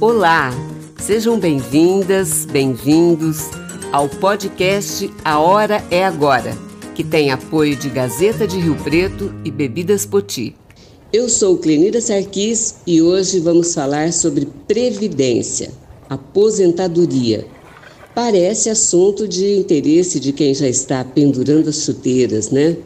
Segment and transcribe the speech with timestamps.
[0.00, 0.50] Olá,
[0.98, 3.50] sejam bem-vindas, bem-vindos
[3.92, 6.56] ao podcast A Hora é Agora,
[6.94, 10.56] que tem apoio de Gazeta de Rio Preto e Bebidas Poti.
[11.12, 15.70] Eu sou Clenida Sarquis e hoje vamos falar sobre previdência,
[16.08, 17.46] aposentadoria.
[18.14, 22.78] Parece assunto de interesse de quem já está pendurando as chuteiras, né?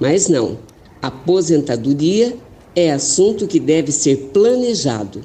[0.00, 0.56] Mas não.
[1.02, 2.34] Aposentadoria
[2.74, 5.20] é assunto que deve ser planejado.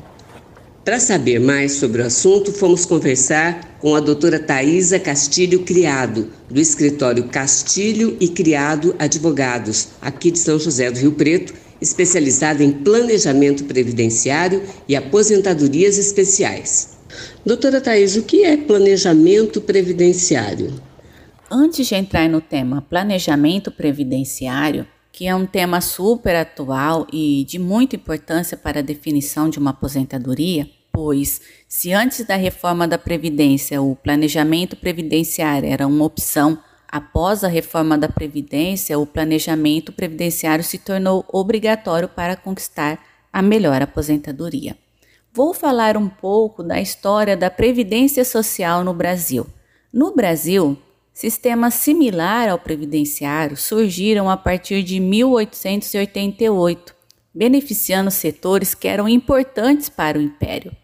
[0.88, 6.62] Para saber mais sobre o assunto, fomos conversar com a doutora Thaisa Castilho Criado, do
[6.62, 13.66] escritório Castilho e Criado Advogados, aqui de São José do Rio Preto, especializada em planejamento
[13.66, 16.98] previdenciário e aposentadorias especiais.
[17.46, 20.74] Doutora Thais, o que é planejamento previdenciário?
[21.52, 27.60] Antes de entrar no tema planejamento previdenciário, que é um tema super atual e de
[27.60, 33.80] muita importância para a definição de uma aposentadoria, pois, se antes da reforma da Previdência
[33.80, 40.80] o planejamento previdenciário era uma opção, após a reforma da Previdência o planejamento previdenciário se
[40.80, 43.00] tornou obrigatório para conquistar
[43.32, 44.76] a melhor aposentadoria.
[45.32, 49.46] Vou falar um pouco da história da Previdência Social no Brasil.
[49.94, 50.76] No Brasil,
[51.14, 56.96] sistemas similar ao previdenciário surgiram a partir de 1888,
[57.36, 60.76] beneficiando setores que eram importantes para o império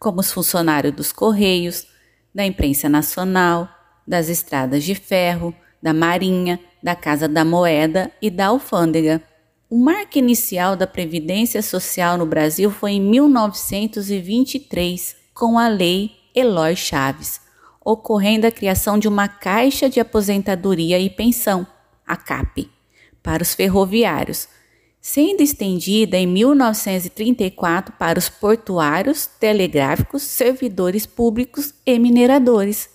[0.00, 1.86] como os funcionários dos Correios,
[2.34, 3.68] da imprensa nacional,
[4.06, 9.22] das estradas de ferro, da Marinha, da Casa da Moeda e da Alfândega.
[9.68, 16.74] O marco inicial da Previdência Social no Brasil foi em 1923, com a Lei Eloy
[16.74, 17.42] Chaves,
[17.84, 21.66] ocorrendo a criação de uma Caixa de Aposentadoria e Pensão,
[22.06, 22.70] a CAP,
[23.22, 24.48] para os ferroviários,
[25.00, 32.90] sendo estendida em 1934 para os portuários, telegráficos, servidores públicos e mineradores.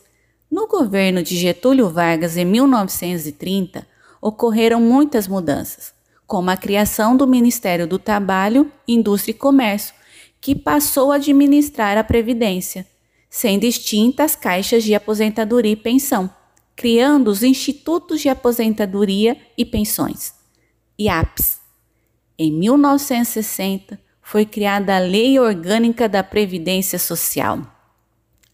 [0.49, 3.87] No governo de Getúlio Vargas, em 1930,
[4.21, 5.93] ocorreram muitas mudanças,
[6.27, 9.95] como a criação do Ministério do Trabalho, Indústria e Comércio,
[10.39, 12.85] que passou a administrar a Previdência,
[13.29, 16.29] sendo extintas as caixas de aposentadoria e pensão,
[16.75, 20.33] criando os Institutos de Aposentadoria e Pensões,
[20.99, 21.64] IAPs
[22.37, 27.61] em 1960, foi criada a Lei Orgânica da Previdência Social,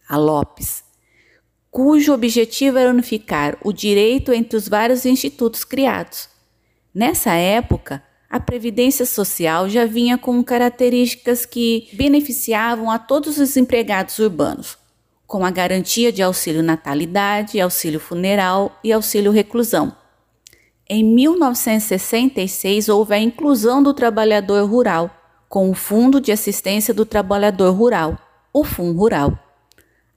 [0.08, 0.84] a LOPES,
[1.72, 6.30] cujo objetivo era unificar o direito entre os vários institutos criados.
[6.94, 14.20] Nessa época, a Previdência Social já vinha com características que beneficiavam a todos os empregados
[14.20, 14.78] urbanos,
[15.26, 19.96] com a garantia de auxílio natalidade, auxílio funeral e auxílio reclusão
[20.94, 25.10] em 1966, houve a inclusão do trabalhador rural
[25.48, 28.18] com o Fundo de Assistência do Trabalhador Rural,
[28.52, 29.40] o FUN Rural.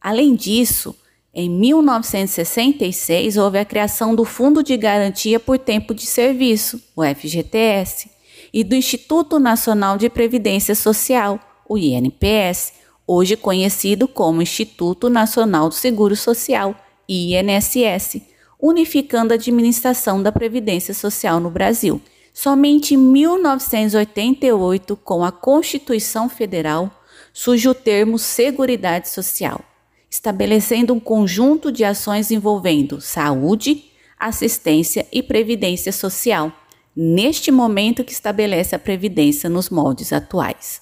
[0.01, 0.93] Além disso,
[1.33, 8.11] em 1966, houve a criação do Fundo de Garantia por Tempo de Serviço, o FGTS,
[8.53, 12.73] e do Instituto Nacional de Previdência Social, o INPS,
[13.07, 16.75] hoje conhecido como Instituto Nacional do Seguro Social,
[17.09, 18.34] INSS
[18.67, 22.01] unificando a administração da Previdência Social no Brasil.
[22.33, 26.91] Somente em 1988, com a Constituição Federal,
[27.31, 29.61] surge o termo Seguridade Social,
[30.11, 33.85] estabelecendo um conjunto de ações envolvendo saúde,
[34.19, 36.51] assistência e previdência social,
[36.97, 40.81] neste momento que estabelece a Previdência nos moldes atuais.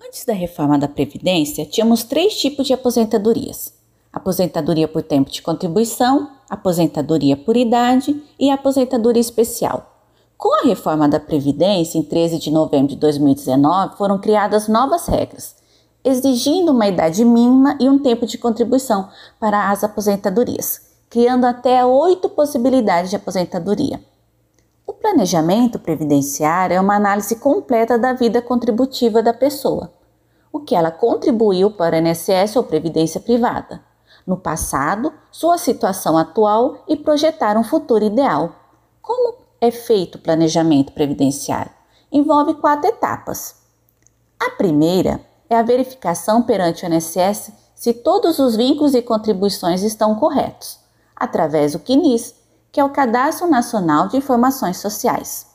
[0.00, 3.74] Antes da reforma da Previdência, tínhamos três tipos de aposentadorias:
[4.14, 9.90] aposentadoria por tempo de contribuição, aposentadoria por idade e aposentadoria especial.
[10.38, 15.56] Com a reforma da Previdência, em 13 de novembro de 2019, foram criadas novas regras,
[16.04, 19.08] exigindo uma idade mínima e um tempo de contribuição
[19.40, 24.00] para as aposentadorias, criando até oito possibilidades de aposentadoria.
[24.86, 29.92] O planejamento previdenciário é uma análise completa da vida contributiva da pessoa,
[30.52, 33.80] o que ela contribuiu para o INSS ou previdência privada
[34.26, 38.52] no passado, sua situação atual e projetar um futuro ideal.
[39.02, 41.70] Como é feito o planejamento previdenciário?
[42.10, 43.56] Envolve quatro etapas.
[44.40, 50.14] A primeira é a verificação perante o INSS se todos os vínculos e contribuições estão
[50.14, 50.78] corretos,
[51.14, 52.34] através do CNIS,
[52.72, 55.46] que é o Cadastro Nacional de Informações Sociais.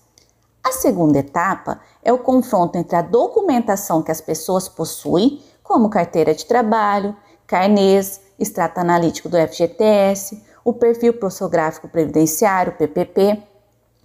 [0.63, 6.35] A segunda etapa é o confronto entre a documentação que as pessoas possuem, como carteira
[6.35, 7.15] de trabalho,
[7.47, 13.41] carnês, extrato analítico do FGTS, o perfil prossográfico previdenciário, PPP,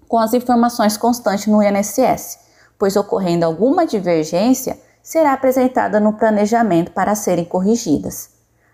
[0.08, 2.38] com as informações constantes no INSS,
[2.78, 8.30] pois ocorrendo alguma divergência, será apresentada no planejamento para serem corrigidas.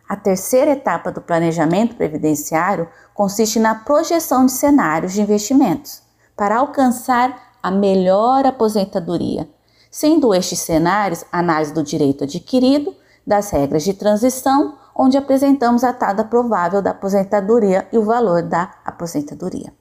[0.09, 6.03] A terceira etapa do planejamento previdenciário consiste na projeção de cenários de investimentos
[6.37, 9.49] para alcançar a melhor aposentadoria,
[9.91, 12.95] sendo estes cenários análise do direito adquirido,
[13.27, 18.75] das regras de transição, onde apresentamos a tada provável da aposentadoria e o valor da
[18.85, 19.73] aposentadoria.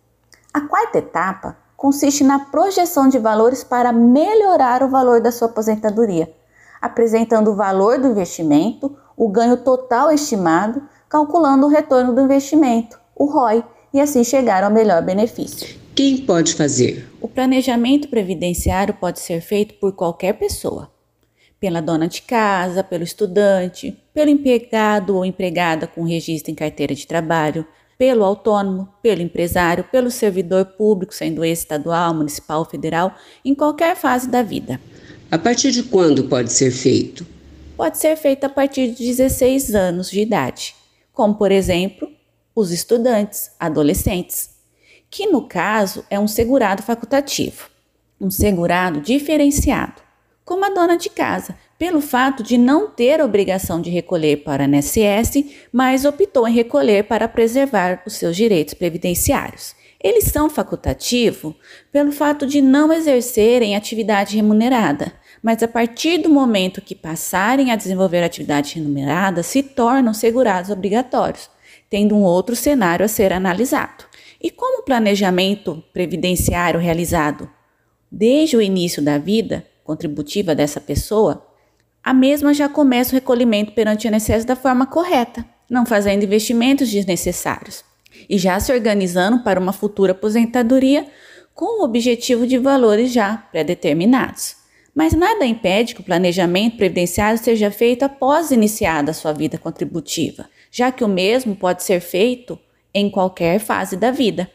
[0.54, 6.33] A quarta etapa consiste na projeção de valores para melhorar o valor da sua aposentadoria,
[6.81, 13.25] apresentando o valor do investimento, o ganho total estimado, calculando o retorno do investimento, o
[13.25, 13.62] ROI,
[13.94, 15.77] e assim chegar ao melhor benefício.
[15.94, 17.12] Quem pode fazer?
[17.19, 20.89] O planejamento previdenciário pode ser feito por qualquer pessoa.
[21.59, 27.06] Pela dona de casa, pelo estudante, pelo empregado ou empregada com registro em carteira de
[27.06, 27.65] trabalho,
[27.97, 33.13] pelo autônomo, pelo empresário, pelo servidor público, sendo estadual, municipal, federal,
[33.44, 34.79] em qualquer fase da vida.
[35.29, 37.27] A partir de quando pode ser feito?
[37.75, 40.75] Pode ser feito a partir de 16 anos de idade,
[41.11, 42.09] como por exemplo,
[42.56, 44.59] os estudantes, adolescentes
[45.09, 47.69] que no caso é um segurado facultativo,
[48.21, 50.01] um segurado diferenciado,
[50.49, 54.67] como a dona de casa, pelo fato de não ter obrigação de recolher para a
[54.67, 59.75] NSS, mas optou em recolher para preservar os seus direitos previdenciários.
[60.03, 61.53] Eles são facultativos
[61.91, 65.13] pelo fato de não exercerem atividade remunerada,
[65.43, 71.47] mas a partir do momento que passarem a desenvolver atividade remunerada, se tornam segurados obrigatórios,
[71.91, 74.03] tendo um outro cenário a ser analisado.
[74.41, 77.47] E como o planejamento previdenciário realizado
[78.11, 81.44] desde o início da vida contributiva dessa pessoa,
[82.03, 86.91] a mesma já começa o recolhimento perante o INSS da forma correta, não fazendo investimentos
[86.91, 87.83] desnecessários
[88.30, 91.07] e já se organizando para uma futura aposentadoria
[91.56, 94.57] com o objetivo de valores já pré-determinados.
[94.94, 100.47] Mas nada impede que o planejamento previdenciário seja feito após iniciada a sua vida contributiva,
[100.69, 102.59] já que o mesmo pode ser feito
[102.94, 104.51] em qualquer fase da vida.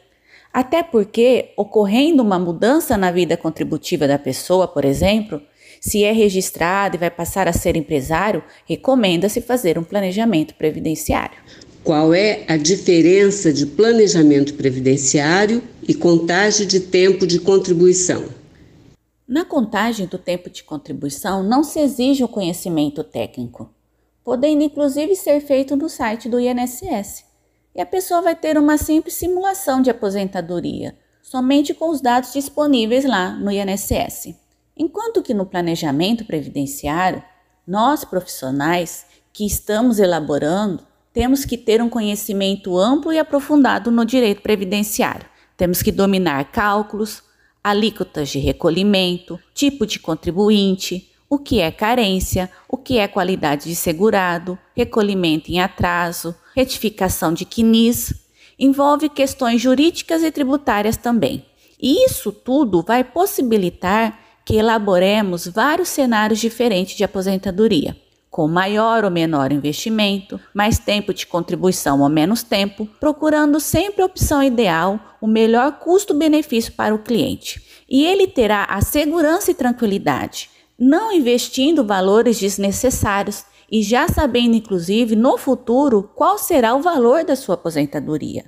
[0.54, 5.42] Até porque, ocorrendo uma mudança na vida contributiva da pessoa, por exemplo,
[5.80, 11.36] se é registrado e vai passar a ser empresário, recomenda-se fazer um planejamento previdenciário.
[11.82, 18.24] Qual é a diferença de planejamento previdenciário e contagem de tempo de contribuição?
[19.26, 23.68] Na contagem do tempo de contribuição não se exige o conhecimento técnico,
[24.22, 27.33] podendo inclusive ser feito no site do INSS
[27.74, 33.04] e a pessoa vai ter uma simples simulação de aposentadoria, somente com os dados disponíveis
[33.04, 34.34] lá no INSS.
[34.76, 37.22] Enquanto que no planejamento previdenciário,
[37.66, 44.42] nós profissionais que estamos elaborando temos que ter um conhecimento amplo e aprofundado no direito
[44.42, 45.26] previdenciário.
[45.56, 47.22] Temos que dominar cálculos,
[47.62, 53.76] alíquotas de recolhimento, tipo de contribuinte, o que é carência, o que é qualidade de
[53.76, 58.14] segurado, recolhimento em atraso, retificação de CNIS,
[58.58, 61.44] envolve questões jurídicas e tributárias também.
[61.80, 67.96] E isso tudo vai possibilitar que elaboremos vários cenários diferentes de aposentadoria,
[68.30, 74.06] com maior ou menor investimento, mais tempo de contribuição ou menos tempo, procurando sempre a
[74.06, 77.62] opção ideal, o melhor custo-benefício para o cliente.
[77.88, 85.16] E ele terá a segurança e tranquilidade, não investindo valores desnecessários e já sabendo, inclusive,
[85.16, 88.44] no futuro, qual será o valor da sua aposentadoria.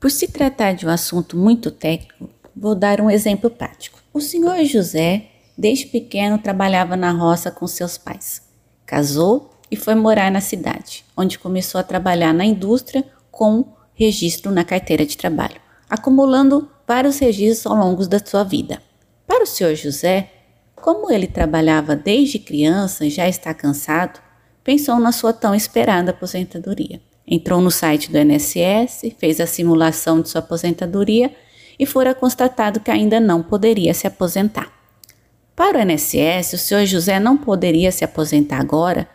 [0.00, 3.98] Por se tratar de um assunto muito técnico, vou dar um exemplo prático.
[4.12, 5.26] O senhor José,
[5.56, 8.42] desde pequeno, trabalhava na roça com seus pais.
[8.86, 13.64] Casou e foi morar na cidade, onde começou a trabalhar na indústria com
[13.94, 18.80] registro na carteira de trabalho, acumulando vários registros ao longo da sua vida.
[19.26, 20.30] Para o senhor José,
[20.74, 24.20] como ele trabalhava desde criança e já está cansado,
[24.68, 27.00] pensou na sua tão esperada aposentadoria.
[27.26, 31.34] Entrou no site do INSS, fez a simulação de sua aposentadoria
[31.78, 34.70] e fora constatado que ainda não poderia se aposentar.
[35.56, 39.08] Para o INSS, o senhor José não poderia se aposentar agora,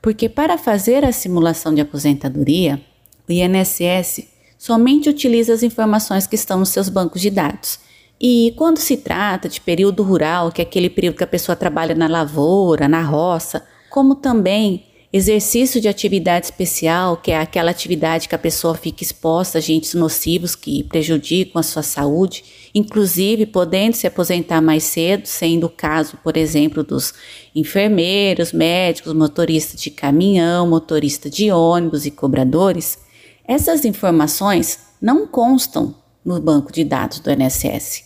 [0.00, 2.80] porque para fazer a simulação de aposentadoria,
[3.28, 7.80] o INSS somente utiliza as informações que estão nos seus bancos de dados.
[8.20, 11.96] E quando se trata de período rural, que é aquele período que a pessoa trabalha
[11.96, 18.34] na lavoura, na roça, como também Exercício de atividade especial, que é aquela atividade que
[18.36, 24.06] a pessoa fica exposta a agentes nocivos que prejudicam a sua saúde, inclusive podendo se
[24.06, 27.12] aposentar mais cedo, sendo o caso, por exemplo, dos
[27.56, 32.96] enfermeiros, médicos, motoristas de caminhão, motorista de ônibus e cobradores.
[33.44, 35.92] Essas informações não constam
[36.24, 38.04] no banco de dados do INSS.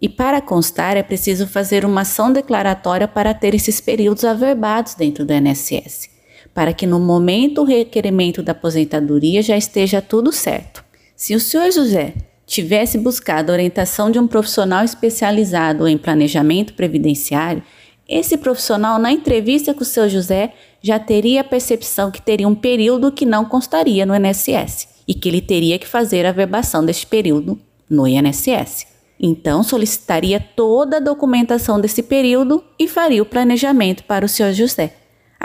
[0.00, 5.26] E para constar, é preciso fazer uma ação declaratória para ter esses períodos averbados dentro
[5.26, 6.15] do INSS,
[6.56, 10.82] para que no momento do requerimento da aposentadoria já esteja tudo certo.
[11.14, 12.14] Se o senhor José
[12.46, 17.62] tivesse buscado a orientação de um profissional especializado em planejamento previdenciário,
[18.08, 22.54] esse profissional, na entrevista com o seu José, já teria a percepção que teria um
[22.54, 27.06] período que não constaria no INSS e que ele teria que fazer a verbação deste
[27.06, 27.60] período
[27.90, 28.86] no INSS.
[29.20, 34.94] Então, solicitaria toda a documentação desse período e faria o planejamento para o senhor José,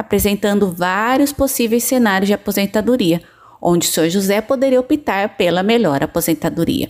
[0.01, 3.21] apresentando vários possíveis cenários de aposentadoria,
[3.61, 6.89] onde o senhor José poderia optar pela melhor aposentadoria.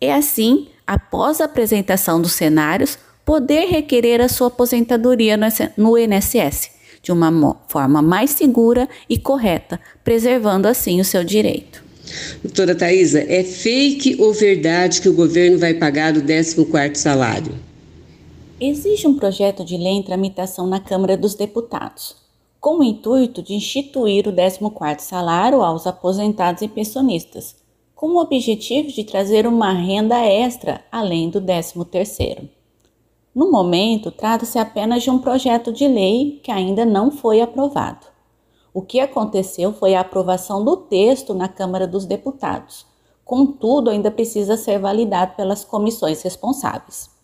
[0.00, 5.38] É assim, após a apresentação dos cenários, poder requerer a sua aposentadoria
[5.76, 11.82] no INSS de uma forma mais segura e correta, preservando assim o seu direito.
[12.42, 17.54] Doutora Thaisa, é fake ou verdade que o governo vai pagar o 14º salário?
[18.60, 22.16] Existe um projeto de lei em tramitação na Câmara dos Deputados,
[22.60, 27.56] com o intuito de instituir o 14º salário aos aposentados e pensionistas,
[27.94, 32.48] com o objetivo de trazer uma renda extra além do 13º.
[33.34, 38.06] No momento, trata-se apenas de um projeto de lei que ainda não foi aprovado.
[38.74, 42.84] O que aconteceu foi a aprovação do texto na Câmara dos Deputados.
[43.24, 47.19] Contudo, ainda precisa ser validado pelas comissões responsáveis.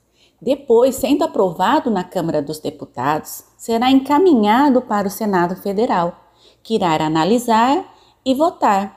[0.47, 6.15] Depois, sendo aprovado na Câmara dos Deputados, será encaminhado para o Senado Federal,
[6.63, 7.93] que irá analisar
[8.25, 8.97] e votar.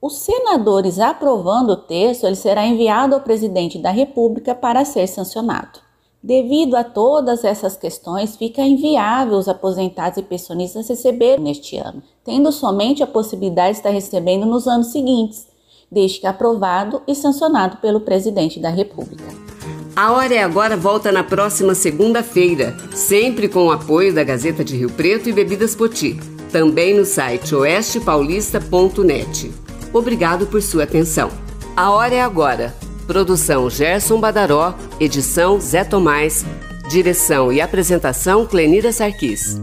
[0.00, 5.78] Os senadores aprovando o texto, ele será enviado ao presidente da República para ser sancionado.
[6.22, 12.50] Devido a todas essas questões, fica inviável os aposentados e pensionistas receberem neste ano, tendo
[12.50, 15.48] somente a possibilidade de estar recebendo nos anos seguintes,
[15.92, 19.57] desde que aprovado e sancionado pelo presidente da República.
[19.98, 24.76] A Hora é Agora volta na próxima segunda-feira, sempre com o apoio da Gazeta de
[24.76, 26.20] Rio Preto e Bebidas Poti,
[26.52, 29.50] também no site oestepaulista.net.
[29.92, 31.32] Obrigado por sua atenção.
[31.76, 32.76] A Hora é Agora
[33.08, 36.46] Produção Gerson Badaró, edição Zé Tomás,
[36.88, 39.60] direção e apresentação Clenira Sarquis.